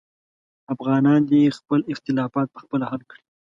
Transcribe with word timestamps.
افغانان 0.73 1.21
دې 1.29 1.41
خپل 1.57 1.79
اختلافات 1.93 2.47
پخپله 2.55 2.85
حل 2.91 3.01
کړي. 3.09 3.21